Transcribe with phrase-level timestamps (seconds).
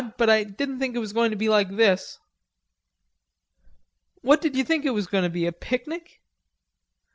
[0.17, 2.17] but I didn't think it was going to be like this."
[4.23, 6.21] "What did ye think it was goin' to be, a picnic?"